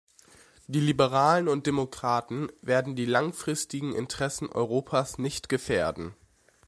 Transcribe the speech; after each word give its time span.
Die 0.65 0.79
Liberalen 0.79 1.47
und 1.47 1.67
Demokraten 1.67 2.51
werden 2.63 2.95
die 2.95 3.05
langfristigen 3.05 3.93
Interessen 3.93 4.49
Europas 4.49 5.19
nicht 5.19 5.47
gefährden. 5.47 6.15